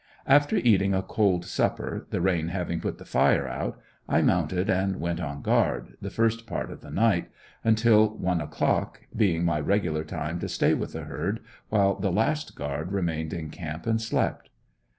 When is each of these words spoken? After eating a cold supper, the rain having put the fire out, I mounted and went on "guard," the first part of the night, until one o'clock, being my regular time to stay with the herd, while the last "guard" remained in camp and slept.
After 0.25 0.55
eating 0.55 0.95
a 0.95 1.03
cold 1.03 1.45
supper, 1.45 2.07
the 2.09 2.21
rain 2.21 2.47
having 2.47 2.79
put 2.79 2.97
the 2.97 3.05
fire 3.05 3.47
out, 3.47 3.79
I 4.09 4.23
mounted 4.23 4.67
and 4.67 4.95
went 4.99 5.19
on 5.19 5.43
"guard," 5.43 5.95
the 6.01 6.09
first 6.09 6.47
part 6.47 6.71
of 6.71 6.81
the 6.81 6.89
night, 6.89 7.29
until 7.63 8.09
one 8.17 8.41
o'clock, 8.41 9.01
being 9.15 9.45
my 9.45 9.59
regular 9.59 10.03
time 10.03 10.39
to 10.39 10.49
stay 10.49 10.73
with 10.73 10.93
the 10.93 11.03
herd, 11.03 11.39
while 11.69 11.93
the 11.99 12.11
last 12.11 12.55
"guard" 12.55 12.91
remained 12.91 13.31
in 13.31 13.51
camp 13.51 13.85
and 13.85 14.01
slept. 14.01 14.49